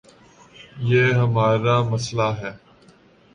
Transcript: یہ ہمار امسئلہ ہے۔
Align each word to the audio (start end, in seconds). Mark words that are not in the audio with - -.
یہ 0.89 1.03
ہمار 1.19 1.63
امسئلہ 1.75 2.27
ہے۔ 2.39 2.51